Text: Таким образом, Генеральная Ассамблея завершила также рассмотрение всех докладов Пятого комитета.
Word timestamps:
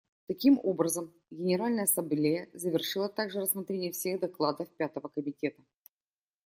Таким 0.27 0.59
образом, 0.63 1.13
Генеральная 1.29 1.83
Ассамблея 1.83 2.49
завершила 2.53 3.07
также 3.07 3.39
рассмотрение 3.39 3.91
всех 3.91 4.19
докладов 4.19 4.67
Пятого 4.71 5.09
комитета. 5.09 5.61